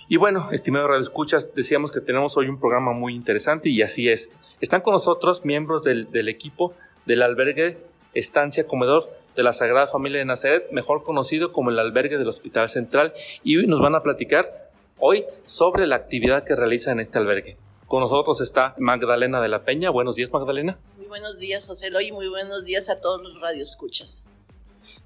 [0.08, 4.08] Y bueno, estimado Radio Escuchas, decíamos que tenemos hoy un programa muy interesante y así
[4.08, 4.32] es.
[4.60, 7.78] Están con nosotros miembros del, equipo del albergue
[8.14, 12.68] Estancia Comedor de la Sagrada Familia de Nazaret, mejor conocido como el albergue del Hospital
[12.68, 13.12] Central,
[13.44, 17.56] y nos van a platicar hoy sobre la actividad que realiza en este albergue.
[17.86, 19.90] Con nosotros está Magdalena de la Peña.
[19.90, 20.78] Buenos días, Magdalena.
[21.10, 24.24] Buenos días, José Eloy, y muy buenos días a todos los radioescuchas.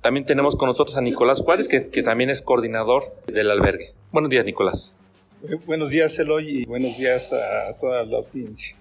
[0.03, 3.94] También tenemos con nosotros a Nicolás Juárez, que, que también es coordinador del albergue.
[4.12, 4.98] Buenos días, Nicolás.
[5.48, 8.76] Eh, Buenos días, Eloy, y buenos días a toda la audiencia.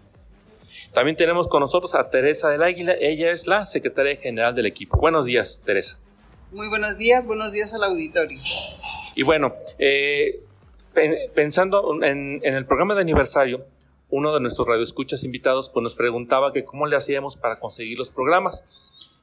[0.91, 2.93] También tenemos con nosotros a Teresa del Águila.
[2.99, 4.97] Ella es la secretaria general del equipo.
[4.97, 5.97] Buenos días, Teresa.
[6.51, 8.37] Muy buenos días, buenos días al auditorio.
[9.15, 10.41] Y bueno, eh,
[10.93, 13.65] pe- pensando en, en el programa de aniversario,
[14.15, 18.11] uno de nuestros radioescuchas invitados pues nos preguntaba que cómo le hacíamos para conseguir los
[18.11, 18.63] programas.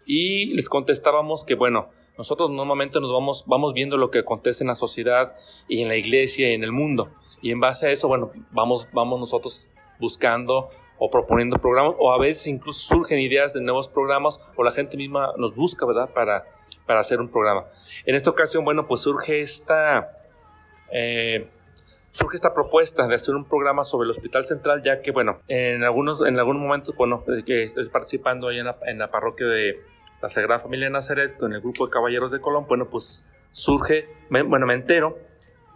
[0.04, 4.68] Y les contestábamos que, bueno, nosotros normalmente nos vamos, vamos viendo lo que acontece en
[4.68, 5.36] la sociedad
[5.68, 7.08] y en la iglesia y en el mundo.
[7.40, 10.68] Y en base a eso, bueno, vamos, vamos nosotros buscando
[10.98, 14.96] o proponiendo programas, o a veces incluso surgen ideas de nuevos programas, o la gente
[14.96, 16.44] misma nos busca, ¿verdad?, para,
[16.84, 17.64] para hacer un programa.
[18.04, 20.18] En esta ocasión, bueno, pues surge esta,
[20.92, 21.48] eh,
[22.10, 25.84] surge esta propuesta de hacer un programa sobre el Hospital Central, ya que, bueno, en
[25.84, 29.80] algunos, en algunos momentos, bueno, eh, estoy participando ahí en la, parroquia de
[30.20, 34.08] la Sagrada Familia de Nazaret con el grupo de Caballeros de Colón, bueno, pues surge,
[34.28, 35.18] me- bueno, me entero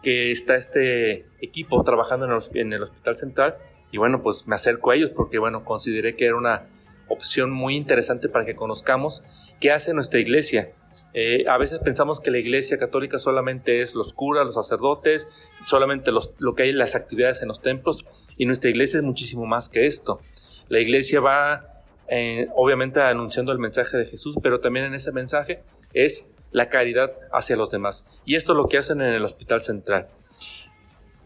[0.03, 3.57] que está este equipo trabajando en el, en el Hospital Central
[3.91, 6.67] y bueno, pues me acerco a ellos porque, bueno, consideré que era una
[7.09, 9.25] opción muy interesante para que conozcamos
[9.61, 10.73] qué hace nuestra iglesia.
[11.17, 15.29] Eh, a veces pensamos que la iglesia católica solamente es los curas, los sacerdotes,
[15.65, 18.05] solamente lo que hay en las actividades en los templos,
[18.37, 20.21] y nuestra iglesia es muchísimo más que esto.
[20.69, 25.63] La iglesia va, eh, obviamente, anunciando el mensaje de Jesús, pero también en ese mensaje
[25.93, 28.05] es la caridad hacia los demás.
[28.25, 30.09] Y esto es lo que hacen en el Hospital Central.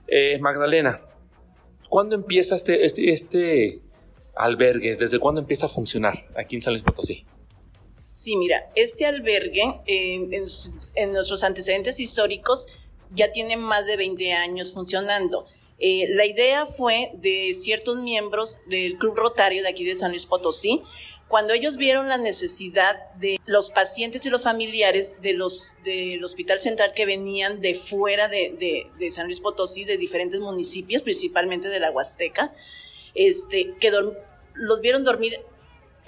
[0.06, 1.00] Eh, Magdalena,
[1.88, 3.80] ¿cuándo empieza este, este, este
[4.34, 4.96] albergue?
[4.96, 7.24] ¿Desde cuándo empieza a funcionar aquí en San Luis Potosí?
[8.18, 10.28] Sí, mira, este albergue en,
[11.12, 12.66] nuestros antecedentes históricos
[13.10, 15.46] ya tiene más de 20 años funcionando.
[15.78, 20.26] Eh, la idea fue de ciertos miembros del Club Rotario de aquí de San Luis
[20.26, 20.82] Potosí,
[21.28, 26.60] cuando ellos vieron la necesidad de los pacientes y los familiares de los, del Hospital
[26.60, 31.78] Central que venían de fuera de, de- San Luis Potosí, de diferentes municipios, principalmente de
[31.78, 32.52] la Huasteca,
[33.14, 33.92] este, que
[34.54, 35.40] los vieron dormir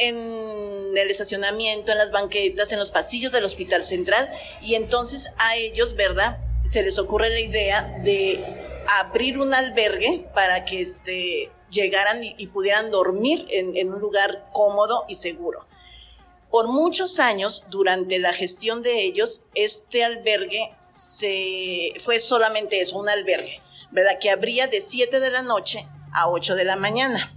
[0.01, 4.31] en el estacionamiento, en las banquetas, en los pasillos del Hospital Central,
[4.61, 6.39] y entonces a ellos, ¿verdad?
[6.67, 8.43] Se les ocurre la idea de
[8.99, 15.05] abrir un albergue para que este, llegaran y, pudieran dormir en, en un lugar cómodo
[15.09, 15.67] y seguro.
[16.51, 23.09] Por muchos años, durante la gestión de ellos, este albergue se, fue solamente eso, un
[23.09, 23.63] albergue,
[23.93, 24.19] ¿verdad?
[24.21, 27.37] Que abría de 7 de la noche a 8 de la mañana.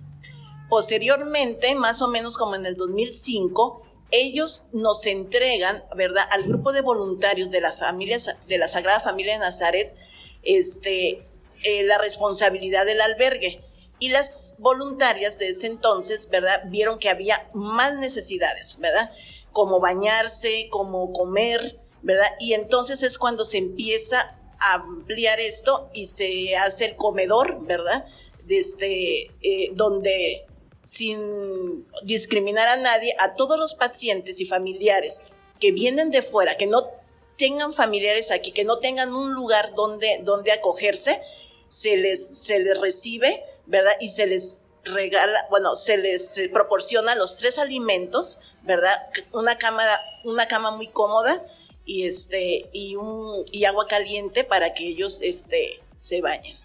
[0.74, 6.24] Posteriormente, más o menos como en el 2005, ellos nos entregan, ¿verdad?
[6.32, 8.18] Al grupo de voluntarios de la familia,
[8.48, 9.96] de la Sagrada Familia de Nazaret,
[10.42, 11.28] este,
[11.62, 13.64] eh, la responsabilidad del albergue.
[14.00, 16.64] Y las voluntarias de ese entonces, ¿verdad?
[16.66, 19.12] Vieron que había más necesidades, ¿verdad?
[19.52, 22.32] Como bañarse, como comer, ¿verdad?
[22.40, 28.08] Y entonces es cuando se empieza a ampliar esto y se hace el comedor, ¿verdad?
[28.48, 30.48] Desde, eh, donde
[30.84, 35.24] sin discriminar a nadie, a todos los pacientes y familiares
[35.60, 36.90] que vienen de fuera, que no
[37.38, 41.22] tengan familiares aquí, que no tengan un lugar donde, donde acogerse,
[41.70, 43.94] se les, se les recibe, ¿verdad?
[44.00, 49.10] Y se les regala, bueno, se les proporciona los tres alimentos, ¿verdad?
[49.32, 49.84] Una cama,
[50.26, 51.46] una cama muy cómoda
[51.86, 56.63] y este, y un, y agua caliente para que ellos, este, se bañen.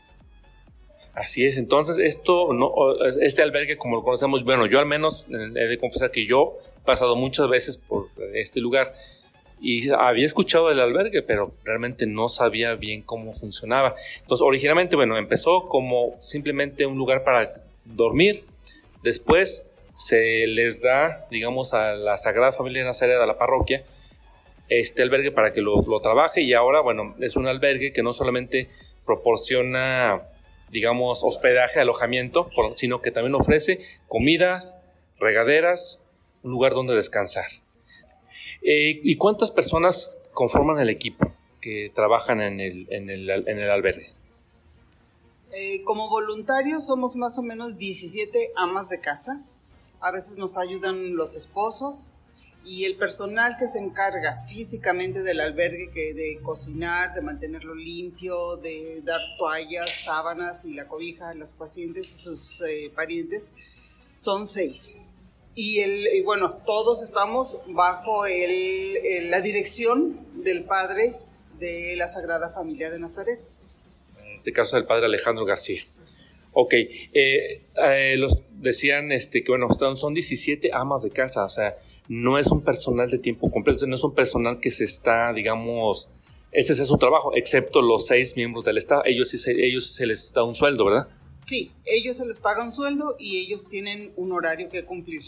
[1.19, 2.73] Así es, entonces esto, no,
[3.21, 6.87] este albergue como lo conocemos, bueno, yo al menos he de confesar que yo he
[6.87, 8.95] pasado muchas veces por este lugar
[9.61, 13.97] y había escuchado del albergue, pero realmente no sabía bien cómo funcionaba.
[14.21, 17.53] Entonces, originalmente, bueno, empezó como simplemente un lugar para
[17.85, 18.45] dormir,
[19.03, 23.83] después se les da, digamos, a la Sagrada Familia de Nazaret, a la parroquia,
[24.69, 28.13] este albergue para que lo, lo trabaje y ahora, bueno, es un albergue que no
[28.13, 28.69] solamente
[29.05, 30.23] proporciona
[30.71, 34.75] digamos, hospedaje, alojamiento, sino que también ofrece comidas,
[35.19, 36.03] regaderas,
[36.43, 37.47] un lugar donde descansar.
[38.63, 43.71] Eh, ¿Y cuántas personas conforman el equipo que trabajan en el, en el, en el
[43.71, 44.13] albergue?
[45.53, 49.45] Eh, como voluntarios somos más o menos 17 amas de casa.
[50.01, 52.21] A veces nos ayudan los esposos,
[52.65, 58.57] y el personal que se encarga físicamente del albergue, que de cocinar, de mantenerlo limpio,
[58.57, 63.53] de dar toallas, sábanas y la cobija a los pacientes y sus eh, parientes,
[64.15, 65.13] son seis.
[65.55, 71.17] Y, el, y bueno, todos estamos bajo el, el, la dirección del padre
[71.59, 73.41] de la Sagrada Familia de Nazaret.
[74.23, 75.83] En este caso, el padre Alejandro García.
[76.53, 81.77] Ok, eh, eh, los decían este, que bueno, son 17 amas de casa, o sea,
[82.09, 86.09] no es un personal de tiempo completo, no es un personal que se está, digamos,
[86.51, 89.03] este es su trabajo, excepto los seis miembros del Estado.
[89.05, 91.09] Ellos, se, ellos se les da un sueldo, ¿verdad?
[91.37, 95.23] Sí, ellos se les paga un sueldo y ellos tienen un horario que cumplir.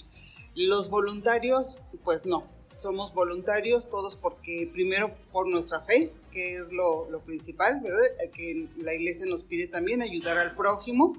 [0.55, 2.45] Los voluntarios, pues no,
[2.77, 8.01] somos voluntarios todos porque primero por nuestra fe, que es lo, lo principal, ¿verdad?
[8.33, 11.15] Que la iglesia nos pide también ayudar al prójimo.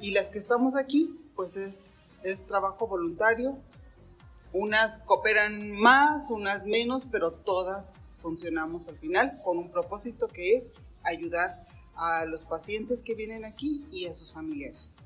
[0.00, 3.58] Y las que estamos aquí, pues es, es trabajo voluntario,
[4.52, 10.74] unas cooperan más, unas menos, pero todas funcionamos al final con un propósito que es
[11.04, 11.66] ayudar
[11.96, 15.02] a los pacientes que vienen aquí y a sus familiares.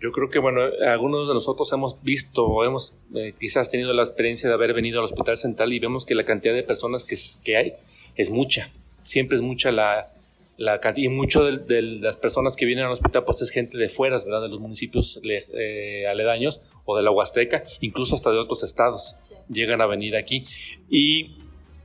[0.00, 4.02] Yo creo que, bueno, algunos de nosotros hemos visto o hemos eh, quizás tenido la
[4.02, 7.16] experiencia de haber venido al Hospital Central y vemos que la cantidad de personas que,
[7.44, 7.74] que hay
[8.16, 8.72] es mucha.
[9.04, 10.12] Siempre es mucha la,
[10.56, 11.04] la cantidad.
[11.04, 14.16] Y mucho de, de, las personas que vienen al hospital, pues es gente de fuera,
[14.24, 14.42] ¿verdad?
[14.42, 19.16] De los municipios eh, aledaños o de la Huasteca, incluso hasta de otros estados.
[19.22, 19.34] Sí.
[19.48, 20.46] Llegan a venir aquí.
[20.88, 21.36] Y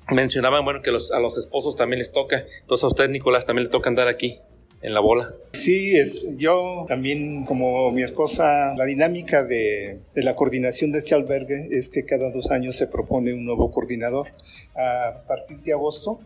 [0.09, 2.45] mencionaban, bueno, que los, a los esposos también les toca.
[2.61, 4.39] Entonces a usted, Nicolás, también le toca andar aquí
[4.81, 5.33] en la bola.
[5.53, 11.15] Sí, es, yo también, como mi esposa, la dinámica de, de, la coordinación de este
[11.15, 14.27] albergue es que cada dos años se propone un nuevo coordinador.
[14.75, 16.19] A partir de agosto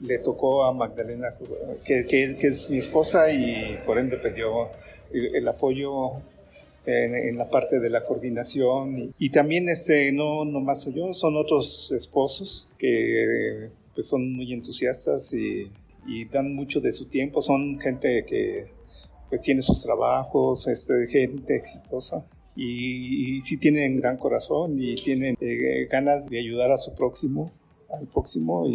[0.00, 1.34] le tocó a Magdalena,
[1.84, 4.70] que, que, que es mi esposa y por ende pues yo
[5.12, 6.14] el, el apoyo
[6.86, 11.92] en, la parte de la coordinación y, también este no nomás soy yo, son otros
[11.92, 15.70] esposos que pues son muy entusiastas y,
[16.32, 18.66] dan mucho de su tiempo, son gente que
[19.28, 22.26] pues tiene sus trabajos, este, gente exitosa.
[22.56, 27.52] Y, sí tienen gran corazón y tienen eh, ganas de ayudar a su próximo,
[27.88, 28.66] al próximo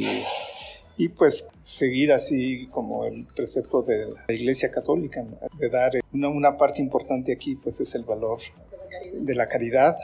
[0.98, 5.24] y pues seguir así como el precepto de la Iglesia Católica,
[5.60, 8.39] de dar una, una parte importante aquí, pues es el valor
[9.13, 9.96] de la caridad.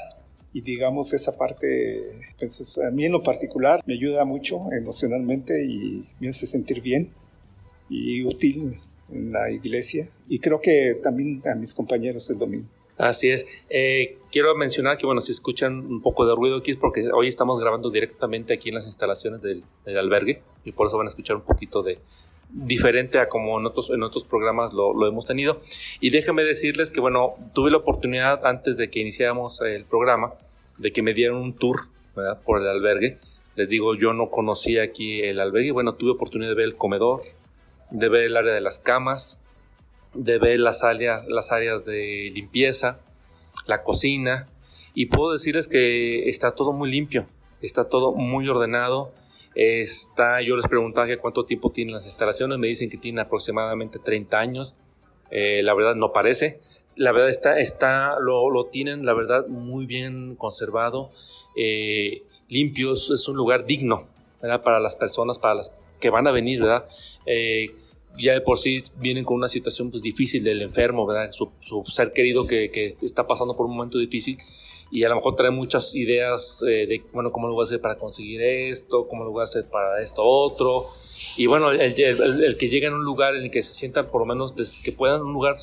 [0.55, 6.07] Y digamos esa parte, pues a mí en lo particular me ayuda mucho emocionalmente y
[6.19, 7.12] me hace sentir bien
[7.89, 8.75] y útil
[9.12, 10.09] en la iglesia.
[10.27, 12.67] Y creo que también a mis compañeros el domingo.
[12.97, 13.45] Así es.
[13.69, 17.27] Eh, quiero mencionar que, bueno, si escuchan un poco de ruido aquí es porque hoy
[17.27, 21.09] estamos grabando directamente aquí en las instalaciones del, del, albergue y por eso van a
[21.09, 22.00] escuchar un poquito de,
[22.53, 25.59] diferente a como en otros, en otros programas lo, lo hemos tenido.
[26.00, 30.33] Y déjenme decirles que, bueno, tuve la oportunidad antes de que iniciáramos el programa
[30.77, 32.41] de que me dieran un tour ¿verdad?
[32.43, 33.17] por el albergue.
[33.55, 35.71] Les digo, yo no conocía aquí el albergue.
[35.71, 37.21] Bueno, tuve oportunidad de ver el comedor,
[37.91, 39.39] de ver el área de las camas,
[40.13, 43.00] de ver las áreas, las áreas de limpieza,
[43.65, 44.48] la cocina.
[44.93, 47.25] Y puedo decirles que está todo muy limpio,
[47.62, 49.12] está todo muy ordenado.
[49.55, 54.39] Está, yo les preguntaba cuánto tiempo tienen las instalaciones, me dicen que tienen aproximadamente 30
[54.39, 54.75] años.
[55.32, 56.60] Eh, la verdad no parece.
[56.96, 61.12] La verdad está, está lo, lo tienen, la verdad, muy bien conservado,
[61.55, 62.93] eh, limpio.
[62.93, 64.08] Es, un lugar digno
[64.63, 66.86] para las personas, para las que van a venir, ¿verdad?
[67.25, 67.74] Eh,
[68.17, 71.32] ya de por sí vienen con una situación pues, difícil del enfermo, ¿verdad?
[71.32, 74.38] Su, su ser querido que, que, está pasando por un momento difícil
[74.91, 77.82] y a lo mejor trae muchas ideas eh, de, bueno, cómo lo voy a hacer
[77.82, 80.86] para conseguir esto, cómo lo voy a hacer para esto otro.
[81.38, 84.12] Y bueno, el, el, el que llega en un lugar en el que se sientan
[84.12, 84.53] por lo menos
[84.84, 85.55] que puedan un lugar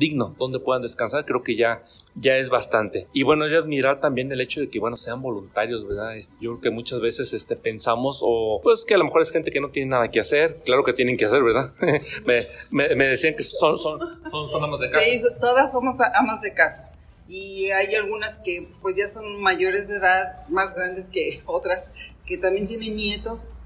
[0.00, 1.84] digno donde puedan descansar, creo que ya,
[2.16, 3.06] ya es bastante.
[3.12, 6.16] Y bueno, es de admirar también el hecho de que, bueno, sean voluntarios, ¿verdad?
[6.16, 9.30] Este, yo creo que muchas veces este, pensamos, o pues que a lo mejor es
[9.30, 11.72] gente que no tiene nada que hacer, claro que tienen que hacer, ¿verdad?
[12.24, 12.40] me,
[12.70, 15.04] me, me, decían que son, son, son, son amas de casa.
[15.04, 16.90] Sí, todas somos amas de casa
[17.30, 21.92] y hay algunas que pues ya son mayores de edad, más grandes que otras,
[22.26, 23.58] que también tienen nietos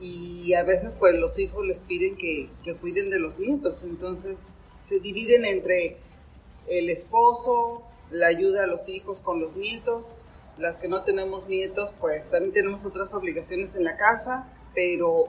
[0.00, 4.64] y a veces pues los hijos les piden que, que, cuiden de los nietos, entonces
[4.82, 5.96] se dividen entre
[6.68, 10.26] el esposo, la ayuda a los hijos con los nietos,
[10.58, 15.28] las que no tenemos nietos pues también tenemos otras obligaciones en la casa, pero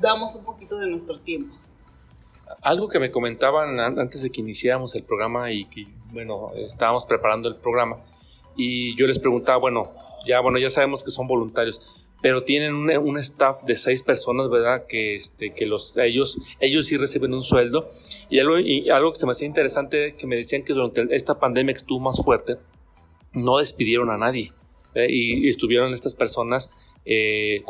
[0.00, 1.54] damos un poquito de nuestro tiempo.
[2.62, 7.48] Algo que me comentaban antes de que iniciáramos el programa y que, bueno, estábamos preparando
[7.48, 7.98] el programa
[8.54, 9.92] y yo les preguntaba, bueno,
[10.26, 14.50] ya, bueno, ya sabemos que son voluntarios, pero tienen un, un staff de seis personas,
[14.50, 14.88] ¿verdad?
[14.88, 17.88] Que, este, que los, ellos, ellos sí reciben un sueldo.
[18.28, 21.38] Y algo, y algo que se me hacía interesante, que me decían que durante esta
[21.38, 22.56] pandemia que estuvo más fuerte,
[23.32, 24.52] no despidieron a nadie.
[24.96, 25.06] ¿eh?
[25.08, 26.72] Y, y, estuvieron estas personas
[27.04, 27.62] eh,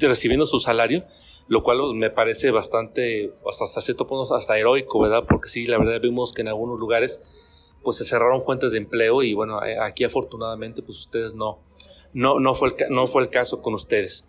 [0.00, 1.04] recibiendo su salario
[1.46, 5.24] lo cual me parece bastante, hasta cierto punto, hasta heroico, ¿verdad?
[5.28, 7.20] Porque sí, la verdad vimos que en algunos lugares
[7.82, 11.58] pues se cerraron fuentes de empleo y bueno, eh, aquí afortunadamente pues ustedes no,
[12.14, 14.26] no, no, fue, el, no fue el caso con ustedes.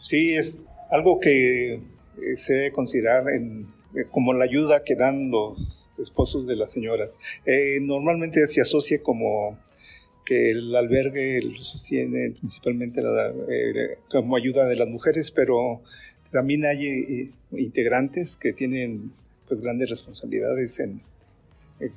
[0.00, 0.60] Sí, es
[0.90, 1.80] algo que eh,
[2.36, 3.64] se debe considerar eh,
[4.10, 7.18] como la ayuda que dan los esposos de las señoras.
[7.46, 9.58] Eh, normalmente se asocia como
[10.24, 13.02] que el albergue sostiene principalmente
[14.10, 15.80] como ayuda de las mujeres, pero
[16.30, 19.12] también hay integrantes que tienen
[19.46, 20.82] pues grandes responsabilidades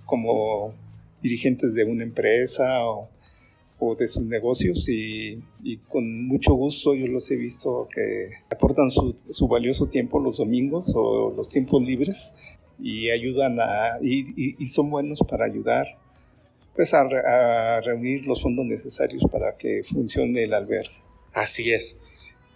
[0.05, 0.73] como
[1.21, 3.09] dirigentes de una empresa o,
[3.83, 8.91] o de sus negocios y, y, con mucho gusto yo los he visto que aportan
[8.91, 12.35] su, su valioso tiempo los domingos o los tiempos libres
[12.79, 15.87] y ayudan a y, y, y son buenos para ayudar
[16.75, 21.03] pues a, a, reunir los fondos necesarios para que funcione el albergue.
[21.33, 21.99] Así es.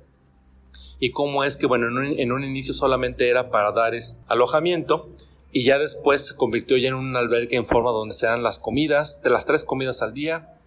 [1.01, 3.95] y cómo es que, bueno, en un, inicio solamente era para dar
[4.29, 5.09] alojamiento
[5.55, 8.59] y ya después se convirtió ya en un albergue en forma donde se dan las
[8.59, 10.59] comidas, de las tres comidas al día,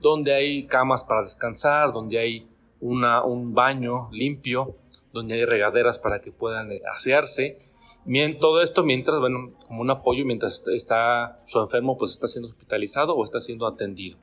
[0.00, 2.46] donde hay camas para descansar, donde hay
[2.80, 4.76] una, un baño limpio,
[5.12, 7.58] donde hay regaderas para que puedan asearse
[8.04, 12.48] Mien- todo esto mientras, bueno, como un apoyo mientras está su enfermo, pues está siendo
[12.50, 14.16] hospitalizado o está siendo atendido.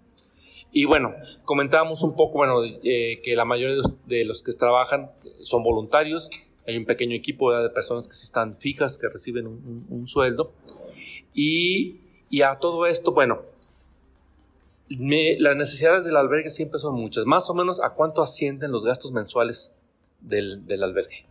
[0.71, 1.13] Y bueno,
[1.43, 3.75] comentábamos un poco, bueno, eh, que la mayoría
[4.05, 5.11] de los que trabajan
[5.41, 6.29] son voluntarios.
[6.67, 7.63] Hay un pequeño equipo ¿verdad?
[7.63, 9.53] de personas que sí están fijas, que reciben un,
[9.89, 10.51] un- un sueldo.
[11.33, 11.97] Y,
[12.29, 13.41] y a todo esto, bueno,
[14.89, 17.25] me- las necesidades del albergue siempre son muchas.
[17.25, 19.73] Más o menos, ¿a cuánto ascienden los gastos mensuales
[20.21, 21.25] del, del albergue?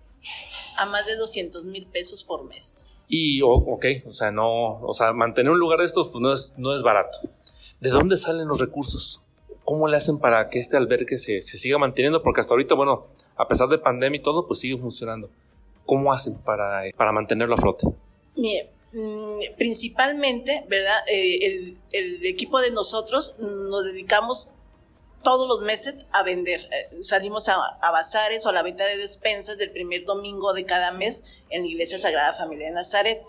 [0.78, 2.84] A más de 200 mil pesos por mes.
[3.08, 6.54] Y, ok, o sea, no, o sea, mantener un lugar de estos, pues no es,
[6.56, 7.18] no es barato.
[7.80, 9.20] ¿De dónde salen los recursos?
[9.64, 12.22] ¿Cómo le hacen para que este albergue se, se siga manteniendo?
[12.22, 15.30] Porque hasta ahorita, bueno, a pesar de pandemia y todo, pues sigue funcionando.
[15.86, 17.86] ¿Cómo hacen para, para mantenerlo a flote?
[18.36, 20.98] Mire, mm, principalmente, ¿verdad?
[21.08, 24.50] Eh, el, el equipo de nosotros nos dedicamos
[25.22, 26.60] todos los meses a vender.
[26.60, 30.64] Eh, salimos a, a bazares o a la venta de despensas del primer domingo de
[30.64, 33.22] cada mes en la Iglesia Sagrada Familia de Nazaret.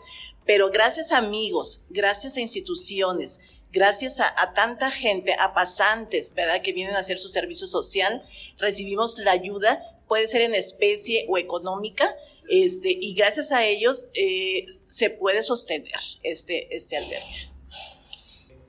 [0.45, 3.39] Pero gracias a amigos, gracias a instituciones,
[3.73, 6.61] gracias a, a tanta gente, a pasantes, ¿verdad?
[6.61, 8.23] Que vienen a hacer su servicio social,
[8.57, 12.15] recibimos la ayuda, puede ser en especie o económica,
[12.49, 17.51] este, y gracias a ellos eh, se puede sostener este, este albergue.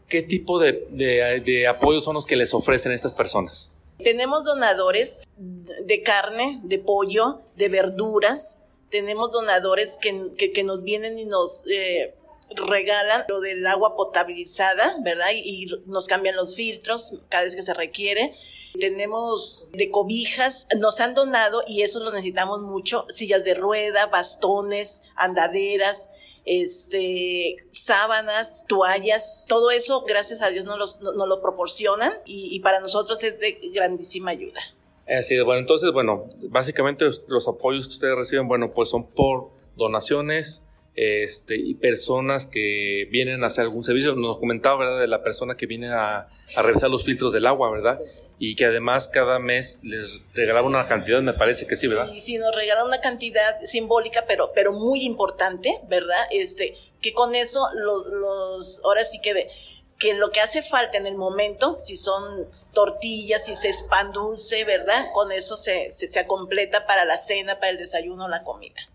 [0.08, 3.72] ¿Qué tipo de, de, de apoyos son los que les ofrecen estas personas?
[4.02, 8.60] Tenemos donadores de carne, de pollo, de verduras.
[8.90, 12.14] Tenemos donadores que, que, que nos vienen y nos eh,
[12.50, 15.26] regalan lo del agua potabilizada, ¿verdad?
[15.34, 18.34] Y, nos cambian los filtros cada vez que se requiere.
[18.78, 25.02] Tenemos de cobijas, nos han donado, y eso lo necesitamos mucho, sillas de rueda, bastones,
[25.14, 26.10] andaderas,
[26.44, 32.80] este, sábanas, toallas, todo eso, gracias a Dios, nos, los- nos, lo proporcionan y, para
[32.80, 34.60] nosotros es de grandísima ayuda.
[35.06, 39.50] Así de, bueno, entonces, bueno, básicamente los apoyos que ustedes reciben, bueno, pues son por
[39.76, 40.63] donaciones
[40.96, 44.14] este, y personas que vienen a hacer algún servicio.
[44.14, 48.00] Nos comentaba, ¿verdad?, de la persona que viene a, revisar los filtros del agua, ¿verdad?
[48.38, 52.12] Y que además cada mes les regalaba una cantidad, me parece que sí, ¿verdad?
[52.12, 56.26] Y si nos regalan una cantidad simbólica, pero, pero muy importante, ¿verdad?
[56.32, 59.50] Este, que con eso los, los ahora sí que, ve-
[59.98, 64.12] que lo que hace falta en el momento, si son tortillas, si se es pan
[64.12, 65.06] dulce, ¿verdad?
[65.12, 68.88] Con eso se, se, se completa para la cena, para el desayuno, la comida.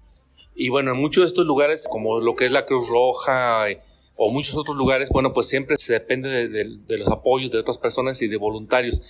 [0.55, 3.81] Y bueno, en muchos de estos lugares, como lo que es la Cruz Roja eh,
[4.15, 8.21] o muchos otros lugares, bueno, pues siempre se depende de, los apoyos de otras personas
[8.21, 9.01] y de voluntarios.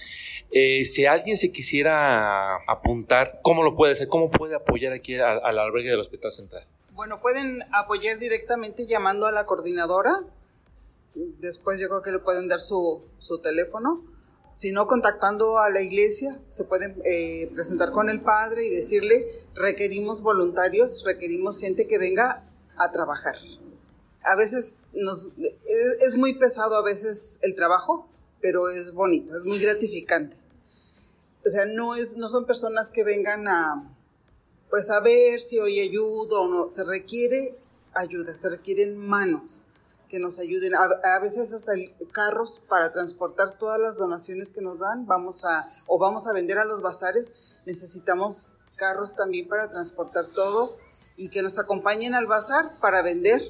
[0.52, 4.08] Eh, si alguien se quisiera apuntar, ¿cómo lo puede hacer?
[4.08, 6.68] ¿Cómo puede apoyar aquí al albergue del Hospital Central?
[7.00, 10.12] Bueno, pueden apoyar directamente llamando a la coordinadora.
[11.16, 14.04] Después yo creo que le pueden dar su, su teléfono.
[14.56, 19.26] Si no, contactando a la iglesia, se pueden eh, presentar con el padre y decirle,
[19.56, 23.36] requerimos voluntarios, requerimos gente que venga a trabajar.
[24.24, 28.10] A veces nos, es, es muy pesado a veces el trabajo,
[28.42, 30.36] pero es bonito, es muy gratificante.
[31.46, 33.96] O sea, no, es, no son personas que vengan a,
[34.70, 36.70] pues a ver si hoy ayudo o no.
[36.70, 37.58] Se requiere
[37.94, 39.69] ayuda, se requieren manos
[40.10, 40.74] que nos ayuden.
[40.76, 41.72] A, veces hasta
[42.12, 45.06] carros para transportar todas las donaciones que nos dan.
[45.06, 47.34] Vamos a, o vamos a vender a los bazares.
[47.66, 50.78] Necesitamos carros también para transportar todo
[51.16, 53.42] y que nos acompañen al bazar para vender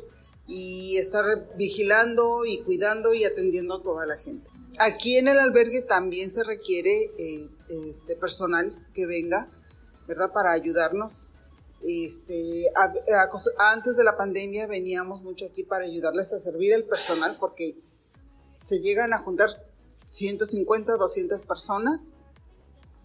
[0.45, 4.51] y estar vigilando y cuidando y atendiendo a toda la gente.
[4.77, 9.47] Aquí en el albergue también se requiere eh, este personal que venga
[10.09, 10.33] ¿verdad?
[10.33, 11.35] Para ayudarnos.
[11.87, 12.65] Este,
[13.57, 17.77] antes de la pandemia veníamos mucho aquí para ayudarles a servir al personal porque
[18.63, 19.49] se llegan a juntar
[20.09, 22.17] 150, 200 personas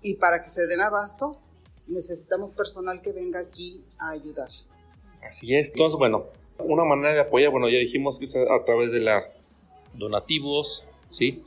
[0.02, 1.40] y para que se den abasto
[1.86, 4.48] necesitamos personal que venga aquí a ayudar.
[5.26, 5.70] Así es.
[5.70, 6.26] Entonces, bueno,
[6.58, 9.28] una manera de apoyar, bueno, ya dijimos que es a, través de la
[9.94, 11.42] donativos, ¿sí?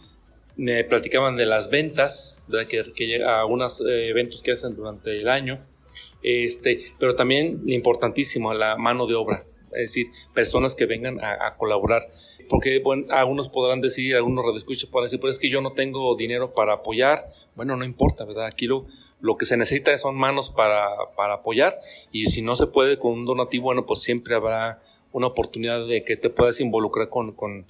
[0.55, 2.67] Me platicaban de las ventas, ¿verdad?
[2.67, 5.63] Que, que a algunos eh, eventos que hacen durante el año,
[6.23, 12.07] este, pero también importantísimo, la mano de obra, es decir, personas que vengan a, colaborar.
[12.49, 16.15] Porque bueno, algunos podrán decir, algunos radioescuchas podrán decir, pero es que yo no tengo
[16.15, 17.27] dinero para apoyar.
[17.55, 18.45] Bueno, no importa, ¿verdad?
[18.45, 18.87] Aquí lo,
[19.19, 21.79] lo que se necesita son manos para, para apoyar
[22.11, 24.81] y si no se puede con un donativo, bueno, pues siempre habrá
[25.11, 27.65] una oportunidad de que te puedas involucrar con, con,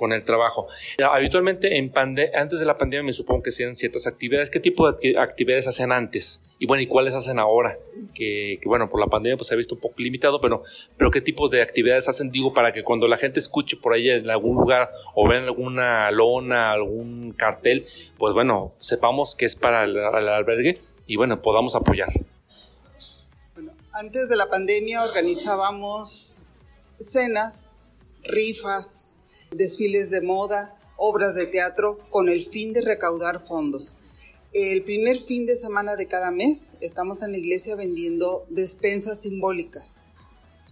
[0.00, 0.66] con el trabajo.
[1.12, 4.48] Habitualmente en pande antes de la pandemia me supongo que hacían ciertas actividades.
[4.50, 6.40] ¿Qué tipo de acti- actividades hacen antes?
[6.58, 7.78] Y bueno, ¿y cuáles hacen ahora?
[8.14, 10.62] Que, que, bueno, por la pandemia pues se ha visto un poco limitado, pero,
[10.96, 12.30] pero ¿qué tipos de actividades hacen?
[12.30, 16.10] Digo, para que cuando la gente escuche por ahí en algún lugar o vean alguna
[16.10, 17.86] lona, algún cartel,
[18.18, 22.08] pues bueno, sepamos que es para el, el albergue y bueno, podamos apoyar.
[23.54, 26.48] Bueno, Antes de la pandemia organizábamos
[26.98, 27.78] cenas,
[28.22, 33.98] rifas, desfiles de moda, obras de teatro con el fin de recaudar fondos.
[34.52, 40.06] El primer fin de semana de cada mes estamos en la iglesia vendiendo despensas simbólicas.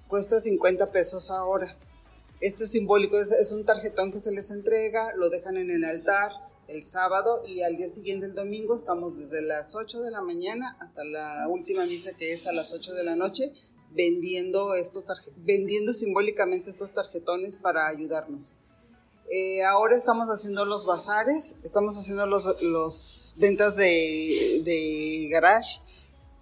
[0.09, 1.77] Cuesta 50 pesos ahora.
[2.41, 6.33] Esto es simbólico, es, un tarjetón que se les entrega, lo dejan en el altar
[6.69, 10.77] el sábado y al día siguiente, el domingo, estamos desde las 8 de la mañana
[10.81, 13.53] hasta la última misa que es a las 8 de la noche
[13.93, 15.05] vendiendo, estos
[15.37, 18.57] vendiendo simbólicamente estos tarjetones para ayudarnos.
[19.31, 25.81] Eh, ahora estamos haciendo los bazares, estamos haciendo los, ventas de, de garage,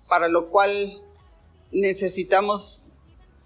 [0.09, 1.03] para lo cual
[1.73, 2.87] necesitamos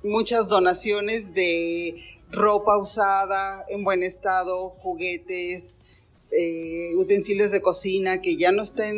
[0.03, 1.97] muchas donaciones de
[2.31, 5.79] ropa usada en buen estado, juguetes,
[6.31, 8.95] eh, utensilios de cocina que ya no estén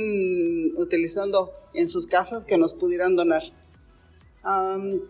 [0.76, 3.42] utilizando en sus casas que nos pudieran donar.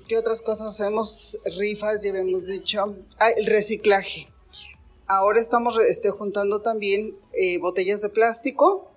[0.08, 1.38] ¿Qué otras cosas hacemos?
[1.56, 2.96] Rifas, ya habíamos dicho.
[3.18, 4.28] Ah, el reciclaje.
[5.06, 8.90] Ahora estamos este, juntando también eh, botellas de plástico,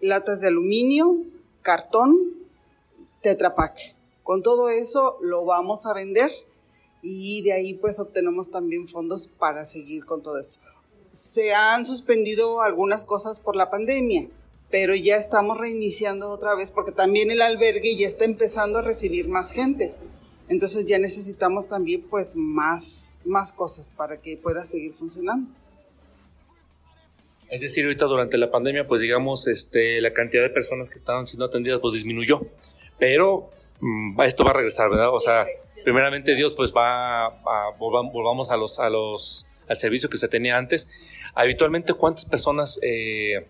[0.00, 1.24] latas de aluminio,
[1.62, 2.16] cartón,
[3.20, 3.96] tetrapack.
[4.22, 6.30] Con todo eso lo vamos a vender
[7.02, 10.58] y de ahí pues obtenemos también fondos para seguir con todo esto.
[11.10, 14.28] Se han suspendido algunas cosas por la pandemia,
[14.70, 19.28] pero ya estamos reiniciando otra vez porque también el albergue ya está empezando a recibir
[19.28, 19.94] más gente.
[20.48, 25.50] Entonces ya necesitamos también pues más, más cosas para que pueda seguir funcionando.
[27.48, 31.26] Es decir, ahorita durante la pandemia, pues digamos, este, la cantidad de personas que estaban
[31.26, 32.42] siendo atendidas pues disminuyó,
[32.98, 35.12] pero mm, esto va a regresar, ¿verdad?
[35.12, 35.46] O sea,
[35.82, 40.56] primeramente Dios pues va a, volvamos a los, a los, al servicio que se tenía
[40.56, 40.88] antes.
[41.34, 43.46] Habitualmente, ¿cuántas personas eh,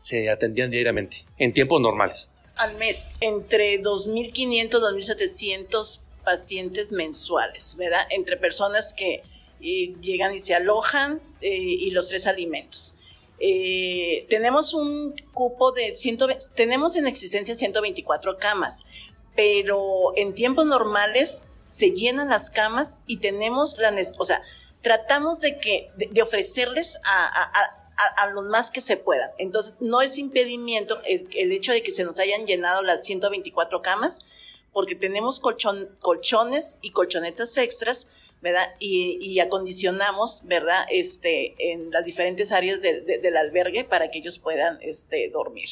[0.00, 2.30] se atendían diariamente en tiempos normales?
[2.56, 8.06] Al mes, entre 2.500 2.700 pacientes mensuales, ¿verdad?
[8.10, 9.22] Entre personas que
[9.60, 12.96] eh, llegan y se alojan eh, y los tres alimentos.
[13.40, 16.18] Eh, tenemos un cupo de 100,
[16.54, 18.86] tenemos en existencia 124 camas,
[19.36, 24.42] pero en tiempos normales se llenan las camas y tenemos la, o sea,
[24.80, 27.79] tratamos de que, de, ofrecerles a
[28.34, 29.30] los más que se puedan.
[29.38, 34.20] Entonces, no es impedimento el, hecho de que se nos hayan llenado las 124 camas,
[34.72, 38.08] porque tenemos colchón, colchones y colchonetas extras,
[38.40, 38.74] ¿verdad?
[38.78, 40.86] Y, acondicionamos, ¿verdad?
[40.90, 45.68] Este, en las diferentes áreas del albergue para que ellos puedan este, dormir.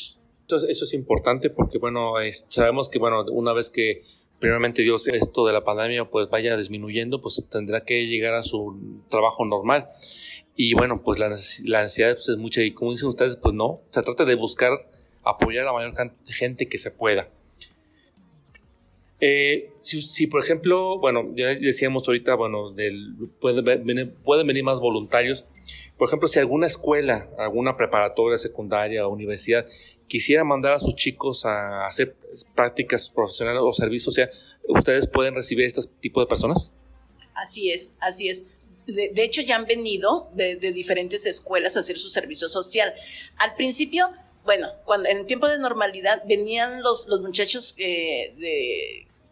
[0.46, 2.14] Eso, eso es importante porque, bueno,
[2.48, 4.02] sabemos que, bueno, una vez que
[4.38, 8.76] primeramente Dios esto de la pandemia pues vaya disminuyendo, pues tendrá que llegar a su
[9.08, 9.88] trabajo normal.
[10.60, 14.02] Y bueno, pues la, necesidad pues, es mucha y como dicen ustedes, pues no, se
[14.02, 14.90] trata de buscar
[15.22, 15.94] apoyar a la mayor
[16.26, 17.28] gente que se pueda.
[19.20, 25.46] Eh, si, por ejemplo, bueno, ya decíamos ahorita, bueno, del, pueden, pueden venir más voluntarios.
[25.96, 29.64] Por ejemplo, si alguna escuela, alguna preparatoria, secundaria o universidad
[30.08, 32.16] quisiera mandar a sus chicos a hacer
[32.56, 34.28] prácticas profesionales o servicios, o sea,
[34.66, 36.72] ¿ustedes pueden recibir este tipo de personas?
[37.32, 38.44] Así es, así es
[38.88, 42.94] de, hecho ya han venido de, diferentes escuelas a hacer su servicio social.
[43.36, 44.08] Al principio,
[44.44, 48.34] bueno, cuando en el tiempo de normalidad venían los, los muchachos eh,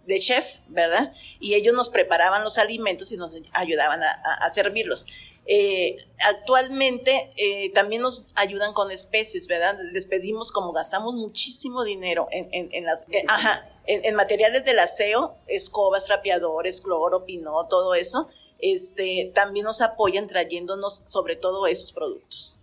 [0.06, 1.12] de, chef, ¿verdad?
[1.40, 5.06] Y ellos nos preparaban los alimentos y nos ayudaban a, servirlos.
[5.48, 9.78] Eh, actualmente eh, también nos ayudan con especies, ¿verdad?
[9.92, 16.08] Les pedimos, como gastamos muchísimo dinero en, en, las, ajá, en, materiales del aseo, escobas,
[16.08, 22.60] rapeadores, cloro, pinó, todo eso, este, también nos apoyan trayéndonos sobre todo esos productos.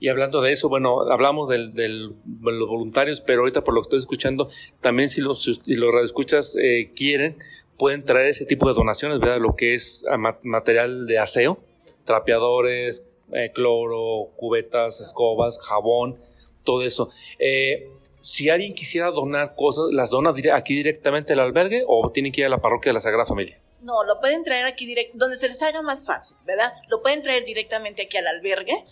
[0.00, 3.98] Y hablando de eso, bueno, hablamos de los voluntarios, pero ahorita por lo que estoy
[4.00, 7.38] escuchando, también si los, si radioescuchas eh, quieren,
[7.78, 9.40] pueden traer ese tipo de donaciones, ¿verdad?
[9.40, 11.58] Lo que es ah, material de aseo,
[12.04, 16.18] trapeadores, eh, cloro, cubetas, escobas, jabón,
[16.64, 17.08] todo eso.
[17.38, 17.88] Eh,
[18.20, 22.46] si alguien quisiera donar cosas, ¿las dona aquí directamente al albergue o tienen que ir
[22.46, 23.58] a la parroquia de la Sagrada Familia?
[23.84, 26.72] No, lo pueden traer aquí directo, donde se les haga más fácil, ¿verdad?
[26.88, 28.86] Lo pueden traer directamente aquí al albergue.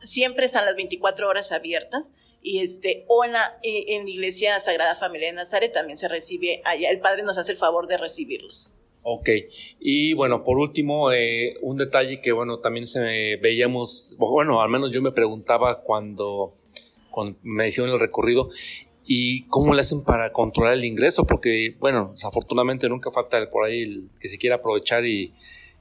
[0.00, 2.14] Siempre están las 24 horas abiertas.
[2.42, 6.08] Y este, o en la, eh, en la iglesia Sagrada Familia de Nazaret también se
[6.08, 6.88] recibe allá.
[6.88, 8.72] El padre nos hace el favor de recibirlos.
[9.02, 9.28] Ok,
[9.78, 14.90] y bueno, por último, eh, un detalle que bueno, también se veíamos, bueno, al menos
[14.90, 16.54] yo me preguntaba cuando,
[17.10, 18.50] cuando me hicieron el recorrido,
[19.04, 21.26] ¿Y cómo le hacen para controlar el ingreso?
[21.26, 25.34] Porque, bueno, desafortunadamente nunca falta por ahí el que se quiera aprovechar y,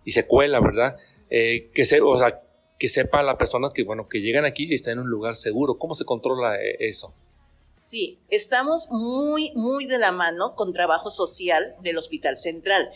[0.07, 0.97] se cuela, ¿verdad?
[1.29, 2.41] Eh, que, se, o sea,
[2.79, 5.77] que sepa la persona que, bueno, que llegan aquí y están en un lugar seguro.
[5.77, 7.13] ¿Cómo se controla eh, eso?
[7.75, 12.89] Sí, estamos muy, muy de la mano con trabajo social del Hospital Central.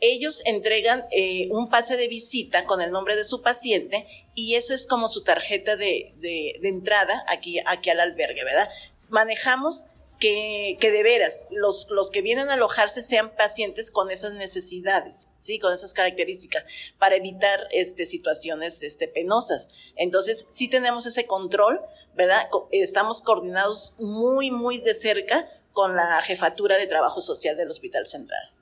[0.00, 4.74] Ellos entregan eh, un pase de visita con el nombre de su paciente y eso
[4.74, 8.68] es como su tarjeta de, de, de entrada aquí, aquí al albergue, ¿verdad?
[9.10, 9.86] Manejamos
[10.18, 15.28] que, que de veras los, los que vienen a alojarse sean pacientes con esas necesidades,
[15.36, 16.64] sí, con esas características,
[16.98, 19.70] para evitar este, situaciones este, penosas.
[19.96, 21.80] Entonces, sí tenemos ese control,
[22.14, 22.48] ¿verdad?
[22.72, 28.52] Estamos coordinados muy, muy de cerca con la jefatura de trabajo social del Hospital Central.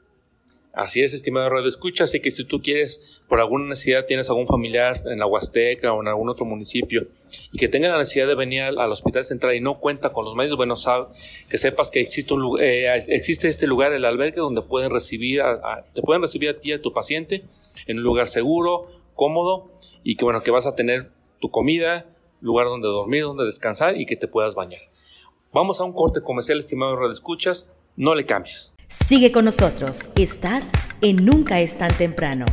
[0.77, 4.47] Así es, estimado Radio Escucha, así que si tú quieres, por alguna necesidad, tienes algún
[4.47, 7.09] familiar en la Huasteca o en algún otro municipio
[7.51, 10.27] y que tenga la necesidad de venir al, al Hospital Central y no cuenta con
[10.27, 11.09] los medios, bueno, sab-
[11.49, 16.03] que sepas que eh, existe este lugar, el albergue, donde pueden recibir a, a- te
[16.03, 17.45] pueden recibir a ti a tu paciente
[17.87, 19.71] en un lugar seguro, cómodo
[20.05, 21.09] y que, bueno, que vas a tener
[21.41, 22.05] tu comida,
[22.43, 24.83] lugar donde dormir, donde descansar y que te puedas bañar.
[25.55, 28.75] Vamos a un corte comercial, estimado Radio Escuchas, no le cambies.
[28.89, 30.09] Sigue con nosotros.
[30.15, 30.71] Estás
[31.01, 32.47] en Nunca es tan temprano.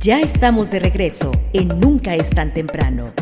[0.00, 3.14] Ya estamos de regreso en Nunca es tan temprano.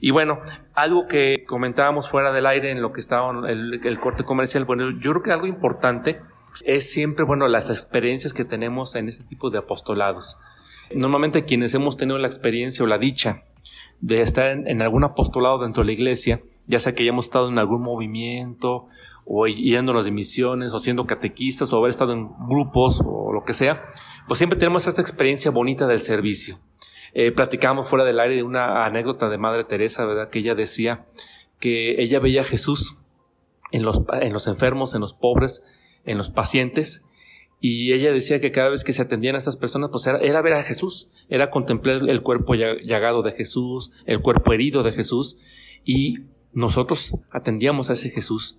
[0.00, 0.40] Y bueno,
[0.74, 4.90] algo que comentábamos fuera del aire en lo que estaba el, el corte comercial, bueno,
[4.90, 6.20] yo creo que algo importante
[6.64, 10.38] es siempre, bueno, las experiencias que tenemos en este tipo de apostolados.
[10.94, 13.42] Normalmente quienes hemos tenido la experiencia o la dicha
[14.00, 17.58] de estar en, algún apostolado dentro de la iglesia, ya sea que hayamos estado en
[17.58, 18.86] algún movimiento
[19.24, 23.54] o yéndonos de misiones o siendo catequistas o haber estado en grupos o lo que
[23.54, 23.86] sea,
[24.28, 26.58] pues siempre tenemos esta experiencia bonita del servicio.
[27.14, 30.30] Eh, platicábamos fuera del aire de una anécdota de Madre Teresa, ¿verdad?
[30.30, 31.06] Que ella decía
[31.60, 32.96] que ella veía a Jesús
[33.70, 35.62] en los, en los enfermos, en los pobres,
[36.04, 37.04] en los pacientes,
[37.66, 40.52] y ella decía que cada vez que se atendían a estas personas, pues era, ver
[40.52, 45.38] a Jesús, era contemplar el cuerpo lla- llagado de Jesús, el cuerpo herido de Jesús,
[45.82, 46.18] y
[46.52, 48.58] nosotros atendíamos a ese Jesús.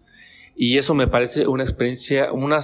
[0.55, 2.59] Y eso me parece una experiencia, una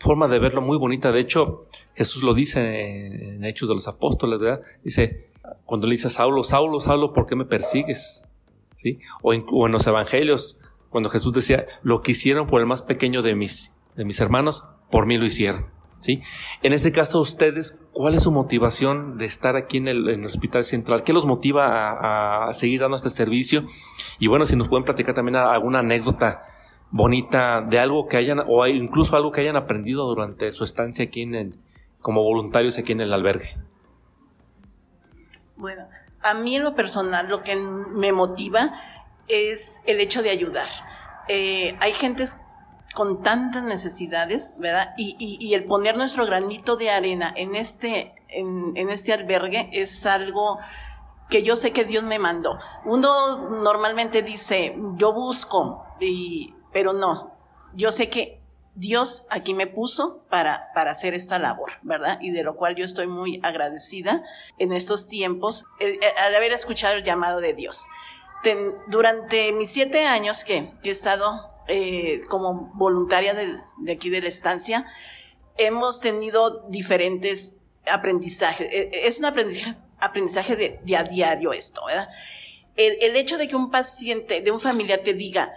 [0.00, 1.12] forma de verlo muy bonita.
[1.12, 4.60] De hecho, Jesús lo dice en Hechos de los Apóstoles, ¿verdad?
[4.84, 5.30] Dice,
[5.64, 8.26] cuando le dice a Saulo, Saulo, Saulo, ¿por qué me persigues?
[8.76, 8.98] ¿Sí?
[9.22, 10.58] O en, o en los Evangelios,
[10.90, 14.64] cuando Jesús decía, lo que hicieron por el más pequeño de mis, de mis hermanos,
[14.90, 15.66] por mí lo hicieron.
[16.00, 16.22] ¿Sí?
[16.62, 21.02] En este caso, ustedes, ¿cuál es su motivación de estar aquí en el, Hospital Central?
[21.02, 23.66] ¿Qué los motiva a, seguir dando este servicio?
[24.18, 26.42] Y bueno, si nos pueden platicar también alguna anécdota
[26.90, 31.20] bonita de algo que hayan, o incluso algo que hayan aprendido durante su estancia aquí
[31.20, 31.54] en el,
[32.00, 33.56] como voluntarios aquí en el albergue.
[35.56, 35.86] Bueno,
[36.22, 38.72] a mí en lo personal lo que me motiva
[39.28, 40.68] es el hecho de ayudar.
[41.28, 42.26] Eh, hay gente
[43.00, 44.92] con tantas necesidades, ¿verdad?
[44.98, 50.58] Y, el poner nuestro granito de arena en este, en, este albergue es algo
[51.30, 52.58] que yo sé que Dios me mandó.
[52.84, 57.34] Uno normalmente dice, yo busco, y, pero no,
[57.72, 58.42] yo sé que
[58.74, 62.18] Dios aquí me puso para, para hacer esta labor, ¿verdad?
[62.20, 64.22] Y de lo cual yo estoy muy agradecida
[64.58, 65.64] en estos tiempos
[66.22, 67.86] al haber escuchado el llamado de Dios.
[68.88, 74.20] Durante mis siete años que, que he estado eh, como voluntaria del- de aquí de
[74.22, 74.86] la estancia,
[75.56, 77.56] hemos tenido diferentes
[77.90, 78.68] aprendizajes.
[78.72, 82.08] Eh, Es un aprendizaje, aprendizaje de, de a diario esto, ¿verdad?
[82.76, 85.52] El, el hecho de que un paciente, de un familiar te diga,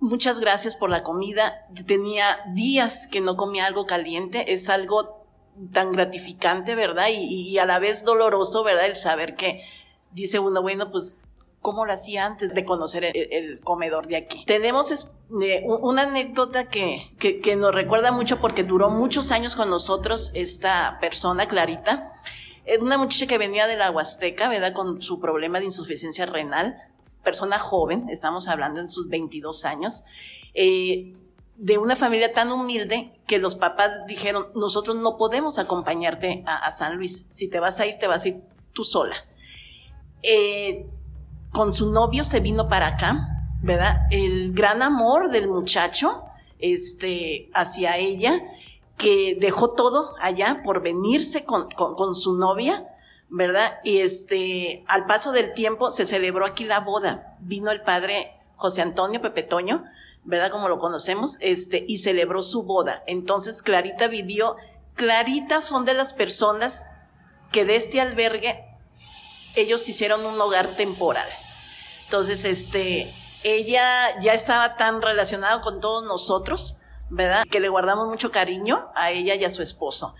[0.00, 5.24] muchas gracias por la comida, tenía días que no comía algo caliente, es algo
[5.72, 7.06] tan gratificante, ¿verdad?
[7.10, 8.86] Y, y a la vez doloroso, ¿verdad?
[8.86, 9.62] El saber que
[10.12, 11.18] dice uno, bueno, pues
[11.64, 14.44] cómo lo hacía antes de conocer el, el comedor de aquí.
[14.46, 15.08] Tenemos es-
[15.42, 19.70] eh, un- una anécdota que, que, que nos recuerda mucho porque duró muchos años con
[19.70, 22.08] nosotros esta persona, Clarita.
[22.80, 24.74] Una muchacha que venía de la Huasteca, ¿verdad?
[24.74, 26.76] Con su problema de insuficiencia renal,
[27.22, 30.04] persona joven, estamos hablando en sus 22 años,
[30.52, 31.14] eh,
[31.56, 36.70] de una familia tan humilde que los papás dijeron, nosotros no podemos acompañarte a, a
[36.72, 38.42] San Luis, si te vas a ir, te vas a ir
[38.74, 39.14] tú sola.
[40.22, 40.86] Eh,
[41.54, 44.08] con su novio se vino para acá, ¿verdad?
[44.10, 46.24] El gran amor del muchacho,
[46.58, 48.42] este, hacia ella,
[48.96, 52.88] que dejó todo allá por venirse con, con, su novia,
[53.28, 53.78] ¿verdad?
[53.84, 57.36] Y este, al paso del tiempo se celebró aquí la boda.
[57.38, 59.84] Vino el padre José Antonio Pepe Toño,
[60.24, 60.50] ¿verdad?
[60.50, 63.04] Como lo conocemos, este, y celebró su boda.
[63.06, 64.56] Entonces Clarita vivió,
[64.94, 66.84] Clarita son de las personas
[67.52, 68.64] que de este albergue
[69.54, 71.28] ellos hicieron un hogar temporal.
[72.14, 76.78] Entonces, este, ella ya estaba tan relacionada con todos nosotros,
[77.10, 77.44] ¿verdad?
[77.50, 80.14] Que le guardamos mucho cariño a ella y a su esposo.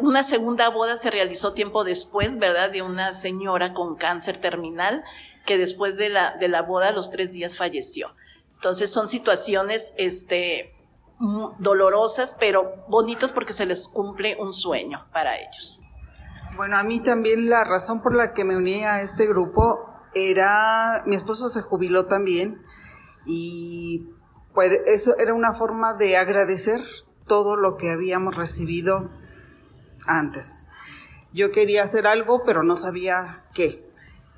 [0.00, 2.70] Una segunda boda se realizó tiempo después, ¿verdad?
[2.70, 5.02] De una señora con cáncer terminal
[5.44, 8.14] que después de la, de la boda, a los tres días falleció.
[8.54, 10.72] Entonces son situaciones, este,
[11.58, 15.82] dolorosas, pero bonitas porque se les cumple un sueño para ellos.
[16.54, 21.02] Bueno, a mí también la razón por la que me uní a este grupo era,
[21.06, 22.62] mi esposo se jubiló también
[23.26, 24.08] y
[24.54, 26.82] pues eso era una forma de agradecer
[27.26, 29.10] todo lo que habíamos recibido
[30.06, 30.66] antes.
[31.32, 33.88] Yo quería hacer algo, pero no sabía qué.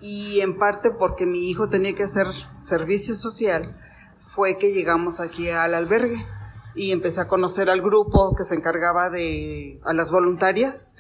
[0.01, 2.27] Y en parte porque mi hijo tenía que hacer
[2.61, 3.79] servicio social,
[4.19, 6.25] fue que llegamos aquí al albergue
[6.75, 10.97] y empecé a conocer al grupo que se encargaba de a las voluntarias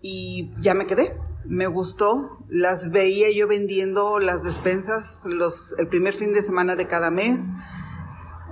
[0.00, 1.16] y ya me quedé.
[1.46, 5.24] Me gustó, las veía yo vendiendo las despensas
[5.78, 7.54] el primer fin de semana de cada mes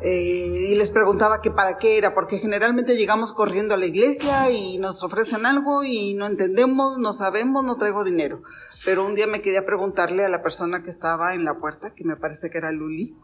[0.04, 4.50] eh, y les preguntaba que para qué era, porque generalmente llegamos corriendo a la iglesia
[4.50, 8.42] y nos ofrecen algo y no entendemos, no sabemos, no traigo dinero.
[8.84, 11.94] Pero un día me quedé a preguntarle a la persona que estaba en la puerta,
[11.94, 13.16] que me parece que era Luli,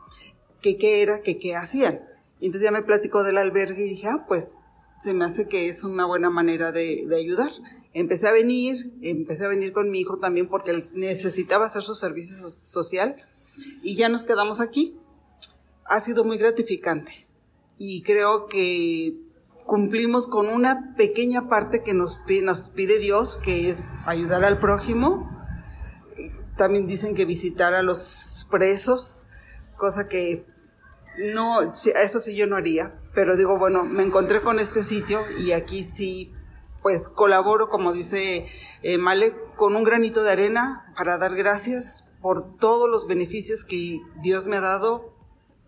[0.61, 2.01] que qué era, que qué hacían.
[2.39, 4.59] Y entonces ya me platicó del albergue y dije, ah, pues
[5.01, 7.51] se me hace que es una buena manera de, de ayudar.
[7.95, 11.95] Empecé a venir, empecé a venir con mi hijo también porque él necesitaba hacer su
[11.95, 13.17] servicio so- social
[13.83, 14.97] y ya nos quedamos aquí.
[15.85, 17.13] Ha sido muy gratificante
[17.79, 19.17] y creo que
[19.65, 25.31] cumplimos con una pequeña parte que nos, nos pide Dios, que es ayudar al prójimo.
[26.57, 29.29] También dicen que visitar a los presos,
[29.77, 30.45] cosa que
[31.19, 35.53] no, eso sí yo no haría, pero digo, bueno, me encontré con este sitio y
[35.53, 36.33] aquí sí,
[36.83, 38.45] pues colaboro, como dice
[38.83, 44.01] eh, Male, con un granito de arena para dar gracias por todos los beneficios que
[44.23, 45.15] Dios me ha dado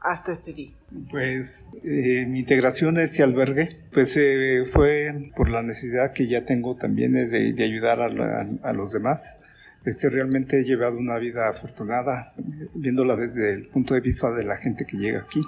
[0.00, 0.70] hasta este día.
[1.10, 6.44] Pues eh, mi integración a este albergue pues eh, fue por la necesidad que ya
[6.44, 9.36] tengo también de, ayudar a, los demás.
[9.84, 12.34] Este, realmente he llevado una vida afortunada,
[12.74, 15.42] viéndola desde el punto de vista de la gente que llega aquí,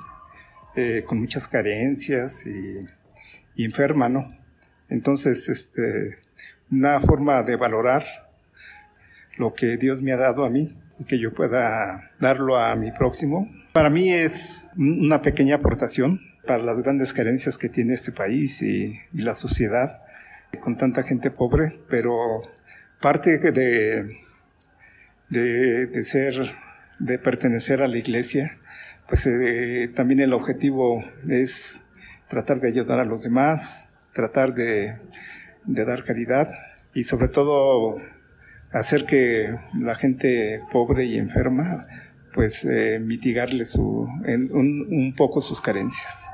[1.04, 2.80] con muchas carencias y,
[3.54, 4.26] y enferma, ¿no?
[4.92, 6.16] Entonces, este,
[6.70, 8.04] una forma de valorar
[9.38, 12.92] lo que Dios me ha dado a mí y que yo pueda darlo a mi
[12.92, 13.50] próximo.
[13.72, 19.00] Para mí es una pequeña aportación para las grandes carencias que tiene este país y,
[19.14, 19.98] la sociedad
[20.60, 22.42] con tanta gente pobre, pero
[23.00, 24.04] parte de,
[25.30, 26.34] de, de ser,
[26.98, 28.58] de pertenecer a la iglesia,
[29.08, 31.86] pues eh, también el objetivo es
[32.28, 34.98] tratar de ayudar a los demás, tratar de,
[35.64, 36.48] dar caridad
[36.94, 37.96] y sobre todo
[38.72, 41.86] hacer que la gente pobre y enferma
[42.32, 46.30] pues eh, mitigarle su, un, poco sus carencias.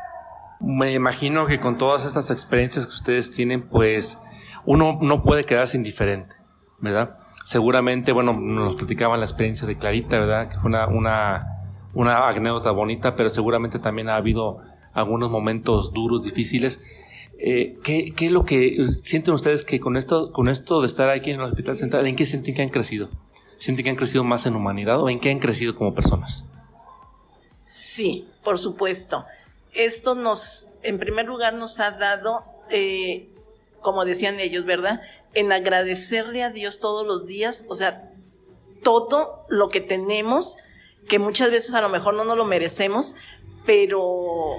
[0.61, 4.18] Me imagino que con todas estas experiencias que ustedes tienen, pues
[4.64, 6.37] uno no puede quedarse indiferente,
[6.81, 7.18] ¿verdad?
[7.45, 10.49] Seguramente, bueno, nos platicaban la experiencia de Clarita, ¿verdad?
[10.49, 11.47] Que fue una, una,
[11.95, 14.61] una bonita, pero seguramente también ha habido
[14.93, 16.81] algunos momentos duros, difíciles.
[17.39, 21.09] Eh, ¿qué, ¿qué, es lo que sienten ustedes que con esto, con esto de estar
[21.09, 23.09] aquí en el Hospital Central, en qué sienten que han crecido?
[23.59, 26.45] ¿Sienten que han crecido más en humanidad o en qué han crecido como personas?
[27.57, 29.24] Sí, por supuesto.
[29.72, 33.28] Esto nos, en primer lugar, nos ha dado, eh,
[33.80, 35.01] como decían ellos, ¿verdad?
[35.34, 38.12] En agradecerle a Dios todos los días, o sea,
[38.82, 40.57] todo lo que tenemos,
[41.09, 43.14] que muchas veces a lo mejor no nos lo merecemos,
[43.66, 44.57] pero,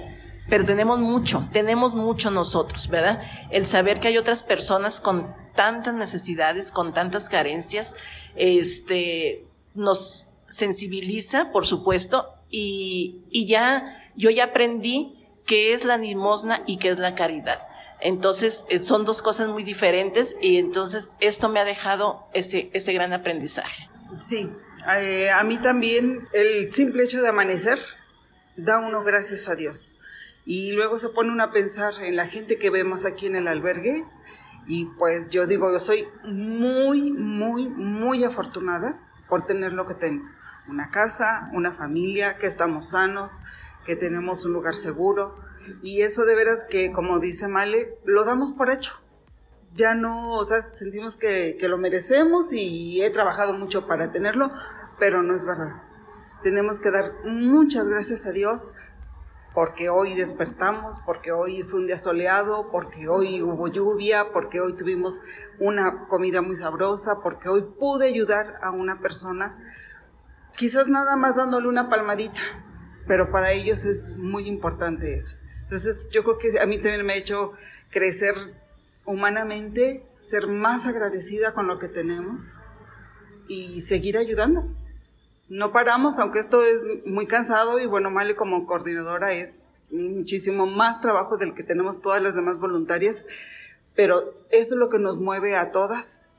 [0.50, 3.22] pero tenemos mucho, tenemos mucho nosotros, ¿verdad?
[3.50, 7.94] El saber que hay otras personas con tantas necesidades, con tantas carencias,
[8.34, 16.62] este, nos sensibiliza, por supuesto, y, y ya, yo ya aprendí qué es la limosna
[16.66, 17.66] y qué es la caridad.
[18.00, 22.92] Entonces, eh, son dos cosas muy diferentes y entonces esto me ha dejado ese, ese
[22.92, 23.88] gran aprendizaje.
[24.18, 24.50] Sí,
[24.96, 27.78] eh, a mí también el simple hecho de amanecer
[28.56, 29.98] da uno gracias a Dios.
[30.44, 33.48] Y luego se pone uno a pensar en la gente que vemos aquí en el
[33.48, 34.04] albergue.
[34.66, 40.24] Y pues yo digo, yo soy muy, muy, muy afortunada por tener lo que tengo.
[40.68, 43.42] Una casa, una familia, que estamos sanos,
[43.84, 45.36] que tenemos un lugar seguro.
[45.82, 49.00] Y eso de veras que, como dice Male, lo damos por hecho
[49.74, 54.50] ya no, o sea, sentimos que, que, lo merecemos y he trabajado mucho para tenerlo,
[54.98, 55.82] pero no es verdad.
[56.42, 58.74] Tenemos que dar muchas gracias a Dios
[59.54, 64.76] porque hoy despertamos, porque hoy fue un día soleado, porque hoy hubo lluvia, porque hoy
[64.76, 65.22] tuvimos
[65.58, 69.58] una comida muy sabrosa, porque hoy pude ayudar a una persona,
[70.56, 72.40] quizás nada más dándole una palmadita,
[73.08, 75.36] pero para ellos es muy importante eso.
[75.62, 77.52] Entonces yo creo que a mí también me ha hecho
[77.90, 78.34] crecer
[79.04, 82.60] humanamente, ser más agradecida con lo que tenemos
[83.48, 84.68] y seguir ayudando.
[85.50, 91.00] No paramos, aunque esto es muy cansado y bueno, Male como coordinadora es muchísimo más
[91.00, 93.26] trabajo del que tenemos todas las demás voluntarias,
[93.96, 96.36] pero eso es lo que nos mueve a todas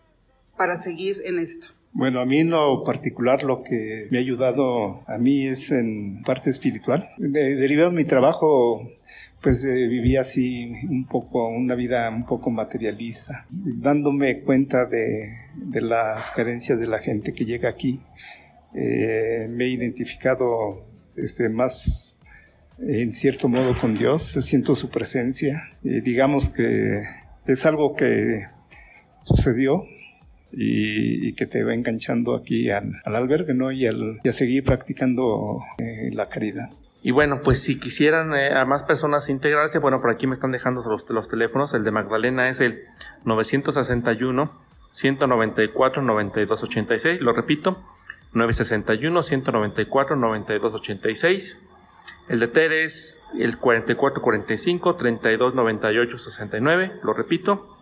[0.56, 1.68] para seguir en esto.
[1.92, 6.24] Bueno, a mí en lo particular lo que me ha ayudado a mí es en
[6.24, 7.10] parte espiritual.
[7.18, 8.94] De, derivado de mi trabajo
[9.42, 16.32] pues eh, vivía así un poco, una vida un poco materialista, dándome cuenta de las
[16.32, 18.00] carencias de la gente que llega aquí.
[18.74, 22.18] Eh, me he identificado este, más
[22.80, 25.70] en cierto modo con Dios, siento su presencia.
[25.84, 27.04] Eh, digamos que
[27.46, 28.48] es algo que
[29.24, 29.84] sucedió
[30.52, 33.72] y, que te va enganchando aquí al, al albergue ¿no?
[33.72, 36.70] y, al, a seguir practicando eh, la caridad.
[37.04, 40.52] Y bueno, pues si quisieran eh, a más personas integrarse, bueno, por aquí me están
[40.52, 41.74] dejando los, los teléfonos.
[41.74, 42.84] El de Magdalena es el
[43.26, 44.52] 961
[44.92, 47.22] 194 9286.
[47.22, 47.84] Lo repito,
[48.34, 51.60] 961 194 9286.
[52.30, 57.00] El de Tere es el 4445 3298 69.
[57.04, 57.78] Lo repito,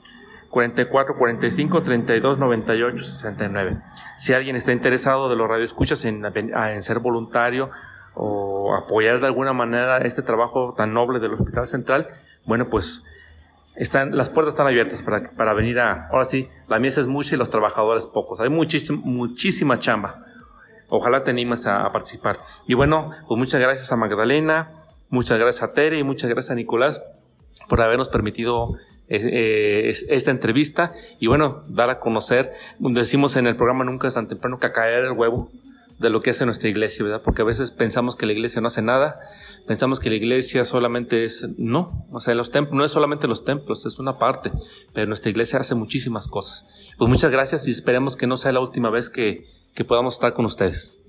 [0.50, 3.82] 4445 3298 69.
[4.18, 7.70] Si alguien está interesado de los radioescuchas en, en ser voluntario
[8.16, 12.08] o apoyar de alguna manera este trabajo tan noble del Hospital Central,
[12.46, 13.04] bueno, pues
[13.76, 17.36] están, las puertas están abiertas para, para venir a, ahora sí, la mesa es mucha
[17.36, 20.26] y los trabajadores pocos, hay muchísima, muchísima chamba.
[20.90, 22.40] Ojalá te animes a, participar.
[22.68, 26.56] Y bueno, pues muchas gracias a Magdalena, muchas gracias a Tere y muchas gracias a
[26.56, 27.02] Nicolás
[27.68, 28.76] por habernos permitido
[29.08, 34.14] eh, eh, esta entrevista y bueno, dar a conocer, decimos en el programa Nunca es
[34.14, 35.50] tan temprano que caer el huevo
[36.00, 37.22] de lo que hace nuestra iglesia, ¿verdad?
[37.22, 39.20] Porque a veces pensamos que la iglesia no hace nada,
[39.68, 43.44] pensamos que la iglesia solamente es, no, o sea, los templos, no es solamente los
[43.44, 44.52] templos, es una parte,
[44.94, 46.94] pero nuestra iglesia hace muchísimas cosas.
[46.98, 50.34] Pues muchas gracias y esperemos que no sea la última vez que, que podamos estar
[50.34, 51.02] con ustedes.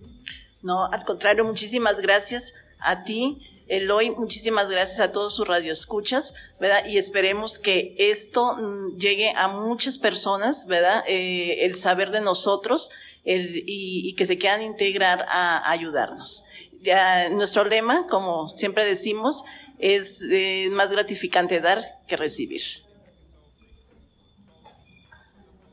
[0.62, 6.84] No, al contrario, muchísimas gracias a ti, Eloy, muchísimas gracias a todos sus radioescuchas, ¿verdad?
[6.86, 8.56] Y esperemos que esto
[8.98, 11.04] llegue a muchas personas, ¿verdad?
[11.06, 12.90] Eh, el saber de nosotros
[13.24, 16.44] y, que se quieran integrar a, a ayudarnos.
[16.82, 19.44] Ya, nuestro lema, como siempre decimos,
[19.78, 22.62] es eh, más gratificante dar que recibir.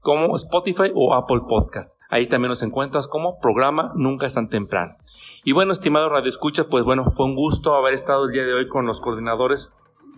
[0.02, 1.98] como Spotify o Apple Podcasts.
[2.10, 4.96] Ahí también nos encuentras como programa Nunca es tan temprano.
[5.44, 8.54] Y bueno, estimado Radio Escucha, pues bueno, fue un gusto haber estado el día de
[8.54, 9.72] hoy con los coordinadores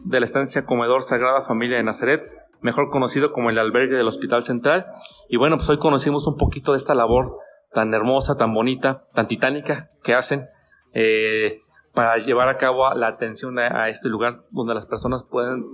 [0.03, 2.29] de la estancia Comedor Sagrada Familia de Nazaret,
[2.61, 4.85] mejor conocido como el albergue del Hospital Central.
[5.29, 7.37] Y bueno, pues hoy conocimos un poquito de esta labor
[7.73, 10.47] tan hermosa, tan bonita, tan titánica que hacen
[10.93, 11.61] eh,
[11.93, 15.65] para llevar a cabo la atención a, este lugar donde las personas pueden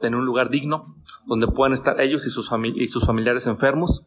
[0.00, 0.94] tener un lugar digno,
[1.26, 4.06] donde puedan estar ellos y sus, familiares enfermos,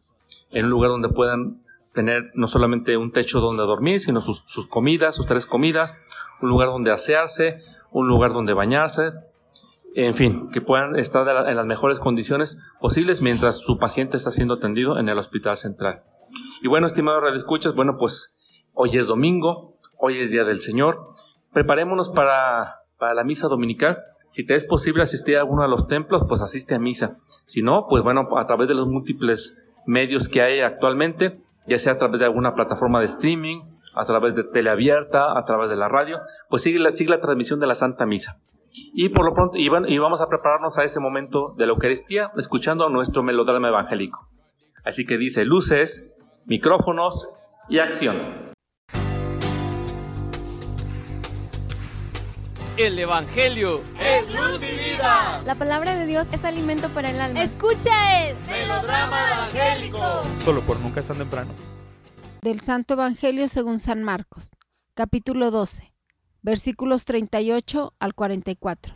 [0.50, 5.14] en un lugar donde puedan tener no solamente un techo donde dormir, sino sus, comidas,
[5.14, 5.96] sus tres comidas,
[6.40, 7.58] un lugar donde asearse,
[7.90, 9.12] un lugar donde bañarse,
[9.94, 14.54] en fin, que puedan estar en las mejores condiciones posibles mientras su paciente está siendo
[14.54, 16.04] atendido en el hospital central.
[16.62, 18.32] Y bueno, estimados radioescuchas, bueno, pues
[18.72, 21.12] hoy es domingo, hoy es Día del Señor.
[21.52, 23.98] Preparémonos para, para la misa dominical.
[24.28, 27.16] Si te es posible asistir a alguno de los templos, pues asiste a misa.
[27.46, 31.94] Si no, pues bueno, a través de los múltiples medios que hay actualmente, ya sea
[31.94, 33.62] a través de alguna plataforma de streaming,
[33.94, 37.58] a través de teleabierta, a través de la radio, pues sigue la, sigue la transmisión
[37.58, 38.36] de la Santa Misa.
[38.92, 42.30] Y por lo pronto, y, y vamos a prepararnos a ese momento de la Eucaristía,
[42.36, 44.28] escuchando nuestro melodrama evangélico.
[44.84, 46.08] Así que dice luces,
[46.46, 47.28] micrófonos
[47.68, 48.49] y acción.
[52.76, 55.40] El Evangelio es luz y vida.
[55.44, 57.42] La palabra de Dios es alimento para el alma.
[57.42, 60.00] Escucha el melodrama evangélico.
[60.44, 61.52] Solo por nunca es tan temprano.
[62.42, 64.50] Del Santo Evangelio según San Marcos,
[64.94, 65.92] capítulo 12,
[66.42, 68.94] versículos 38 al 44.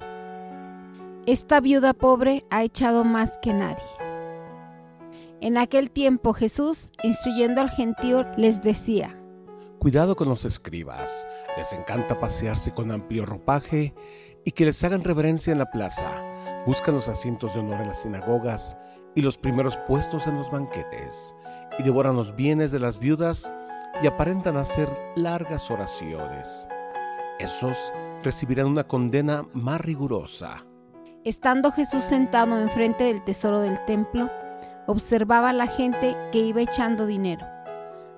[1.27, 3.85] Esta viuda pobre ha echado más que nadie.
[5.41, 9.19] En aquel tiempo Jesús, instruyendo al gentío, les decía,
[9.85, 11.29] Cuidado con los escribas,
[11.59, 13.95] les encanta pasearse con amplio ropaje
[14.43, 16.11] y que les hagan reverencia en la plaza.
[16.67, 18.79] Buscan los asientos de honor en las sinagogas
[19.15, 21.35] y los primeros puestos en los banquetes,
[21.79, 23.53] y devoran los bienes de las viudas
[24.03, 26.67] y aparentan hacer largas oraciones.
[27.39, 30.65] Esos recibirán una condena más rigurosa.
[31.25, 34.31] Estando Jesús sentado enfrente del tesoro del templo,
[34.87, 37.54] observaba a la gente que iba echando dinero.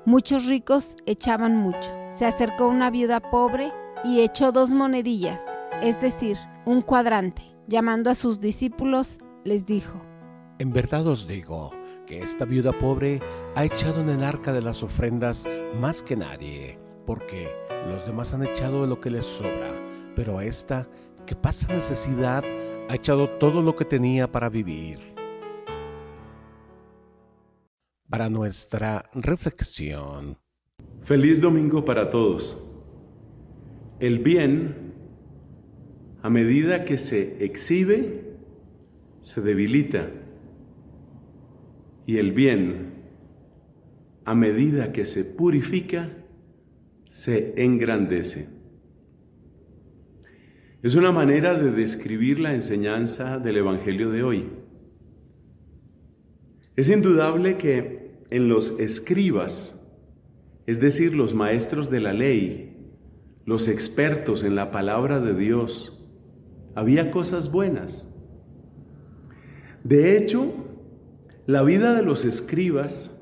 [0.07, 1.91] Muchos ricos echaban mucho.
[2.13, 3.73] Se acercó una viuda pobre
[4.05, 5.43] y echó dos monedillas,
[5.83, 7.43] es decir, un cuadrante.
[7.67, 10.01] Llamando a sus discípulos, les dijo,
[10.61, 11.73] En verdad os digo
[12.07, 13.21] que esta viuda pobre
[13.57, 15.49] ha echado en el arca de las ofrendas
[15.81, 17.49] más que nadie, porque
[17.89, 19.73] los demás han echado de lo que les sobra,
[20.15, 20.87] pero a esta,
[21.27, 22.45] que pasa necesidad,
[22.89, 25.16] ha echado todo lo que tenía para vivir.
[28.09, 30.39] Para nuestra reflexión.
[31.03, 32.63] Feliz domingo para todos.
[33.99, 34.93] El bien,
[36.23, 38.37] a medida que se exhibe,
[39.23, 40.09] se debilita.
[42.07, 42.95] Y el bien,
[44.25, 46.09] a medida que se purifica,
[47.11, 48.49] se engrandece.
[50.83, 54.49] Es una manera de describir la enseñanza del Evangelio de hoy.
[56.77, 57.96] Es indudable que
[58.31, 59.81] en los escribas,
[60.67, 62.77] es decir, los maestros de la ley,
[63.45, 65.97] los expertos en la palabra de Dios,
[66.75, 68.09] había cosas buenas.
[69.85, 70.53] De hecho,
[71.47, 73.17] la vida de los escribas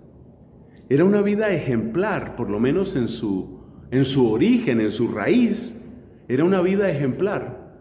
[0.88, 5.82] era una vida ejemplar, por lo menos en su, en su origen, en su raíz,
[6.28, 7.74] era una vida ejemplar,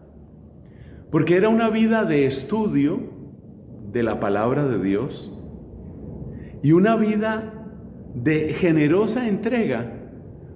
[1.10, 3.00] porque era una vida de estudio
[3.90, 5.32] de la palabra de Dios
[6.64, 7.52] y una vida
[8.14, 10.00] de generosa entrega,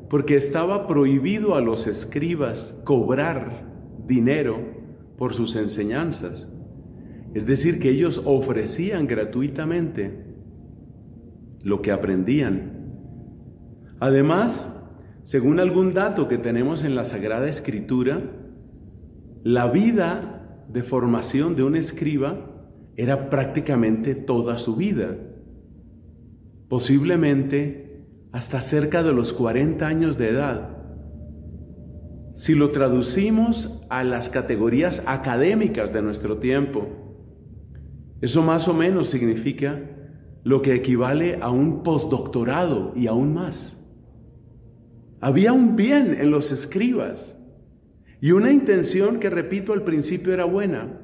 [0.08, 3.66] porque estaba prohibido a los escribas cobrar
[4.06, 4.58] dinero
[5.18, 6.50] por sus enseñanzas.
[7.34, 10.24] Es decir, que ellos ofrecían gratuitamente
[11.62, 12.94] lo que aprendían.
[14.00, 14.82] Además,
[15.24, 18.22] según algún dato que tenemos en la Sagrada Escritura,
[19.44, 22.46] la vida de formación de un escriba
[22.96, 25.18] era prácticamente toda su vida.
[26.68, 30.76] Posiblemente hasta cerca de los 40 años de edad.
[32.34, 36.86] Si lo traducimos a las categorías académicas de nuestro tiempo,
[38.20, 39.80] eso más o menos significa
[40.44, 43.84] lo que equivale a un postdoctorado y aún más.
[45.20, 47.36] Había un bien en los escribas
[48.20, 51.00] y una intención que, repito, al principio era buena.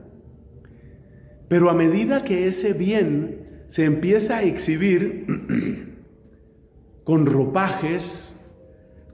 [1.49, 5.27] Pero a medida que ese bien se empieza a exhibir
[7.05, 8.37] con ropajes,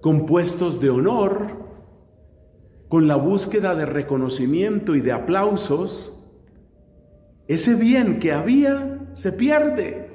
[0.00, 1.68] con puestos de honor,
[2.88, 6.16] con la búsqueda de reconocimiento y de aplausos,
[7.46, 10.10] ese bien que había se pierde,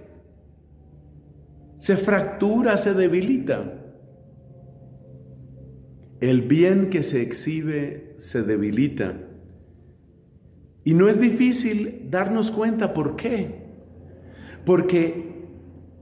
[1.78, 3.82] se fractura, se debilita.
[6.22, 9.18] El bien que se exhibe se debilita.
[10.84, 13.65] Y no es difícil darnos cuenta por qué.
[14.66, 15.46] Porque,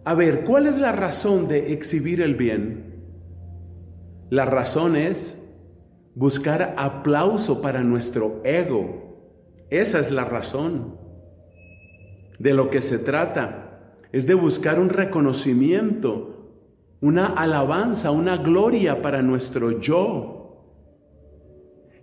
[0.05, 2.93] a ver, ¿cuál es la razón de exhibir el bien?
[4.30, 5.38] La razón es
[6.16, 9.66] buscar aplauso para nuestro ego.
[9.70, 10.97] Esa es la razón.
[12.39, 16.51] De lo que se trata es de buscar un reconocimiento,
[17.01, 20.39] una alabanza, una gloria para nuestro yo.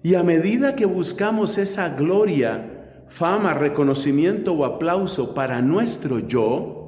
[0.03, 2.70] Y a medida que buscamos esa gloria,
[3.11, 6.81] fama, reconocimiento o aplauso para nuestro yo,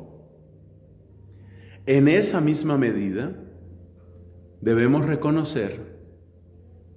[1.85, 3.35] en esa misma medida
[4.61, 5.99] debemos reconocer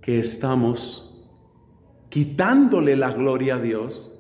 [0.02, 1.12] que estamos
[2.10, 4.14] quitándole la gloria a Dios,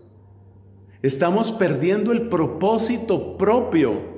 [1.03, 4.15] estamos perdiendo el propósito propio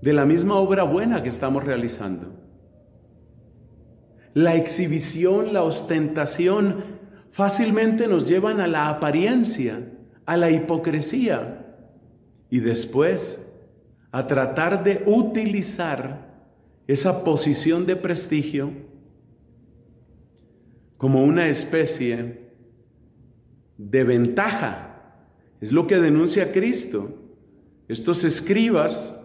[0.00, 2.40] de la misma obra buena que estamos realizando.
[4.32, 6.84] La exhibición, la ostentación
[7.30, 9.93] fácilmente nos llevan a la apariencia,
[10.26, 11.76] a la hipocresía
[12.50, 13.46] y después
[14.10, 16.34] a tratar de utilizar
[16.86, 18.70] esa posición de prestigio
[20.96, 22.52] como una especie
[23.76, 25.16] de ventaja.
[25.60, 27.20] Es lo que denuncia Cristo.
[27.88, 29.20] Estos escribas,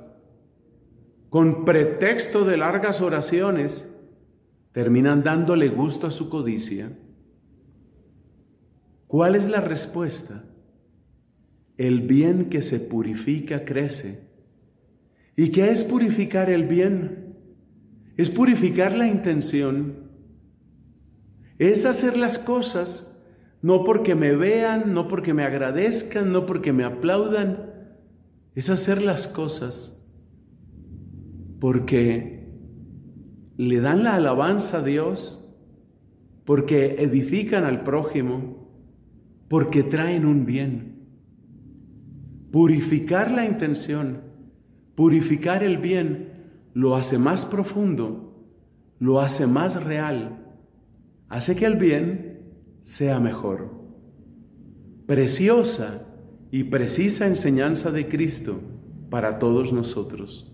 [1.30, 3.93] con pretexto de largas oraciones,
[4.72, 6.91] terminan dándole gusto a su codicia
[9.10, 10.43] ¿Cuál es la respuesta?
[11.80, 14.28] El bien que se purifica crece.
[15.38, 17.38] ¿Y qué es purificar el bien?
[18.18, 20.10] Es purificar la intención.
[21.58, 23.10] Es hacer las cosas
[23.62, 27.72] no porque me vean, no porque me agradezcan, no porque me aplaudan.
[28.56, 30.06] Es hacer las cosas
[31.62, 32.46] porque
[33.56, 35.50] le dan la alabanza a Dios,
[36.44, 38.70] porque edifican al prójimo
[39.48, 40.89] porque traen un bien.
[42.52, 44.22] Purificar la intención,
[44.95, 48.36] purificar el bien, lo hace más profundo,
[49.00, 50.45] lo hace más real,
[51.28, 52.41] hace que el bien
[52.82, 53.72] sea mejor.
[55.06, 56.06] Preciosa
[56.52, 58.62] y precisa enseñanza de Cristo
[59.10, 60.52] para todos nosotros.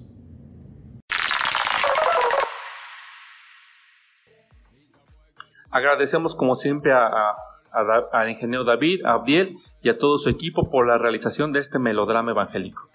[5.69, 7.35] Agradecemos como siempre a,
[7.75, 11.79] al ingeniero David, a Abdiel y a todo su equipo por la realización de este
[11.79, 12.89] melodrama evangélico.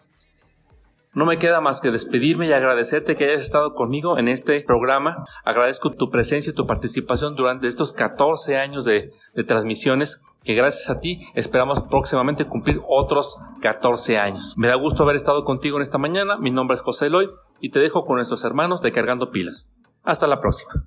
[1.12, 5.24] No me queda más que despedirme y agradecerte que hayas estado conmigo en este programa.
[5.44, 10.88] Agradezco tu presencia y tu participación durante estos 14 años de, de, transmisiones que gracias
[10.88, 14.54] a ti esperamos próximamente cumplir otros 14 años.
[14.56, 16.36] Me da gusto haber estado contigo en esta mañana.
[16.36, 17.28] Mi nombre es José Eloy
[17.60, 19.72] y te dejo con nuestros hermanos de Cargando Pilas.
[20.04, 20.86] Hasta la próxima.